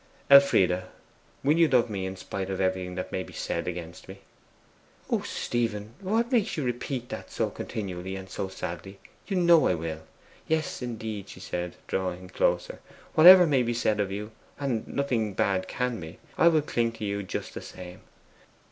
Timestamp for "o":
5.11-5.21